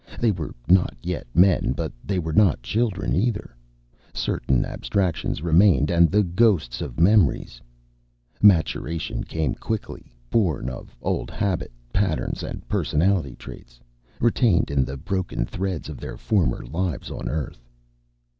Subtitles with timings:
[0.19, 3.55] They were not yet men; but they were not children either.
[4.15, 7.61] Certain abstractions remained, and the ghosts of memories.
[8.41, 13.79] Maturation came quickly, born of old habit patterns and personality traits,
[14.19, 17.69] retained in the broken threads of their former lives on Earth.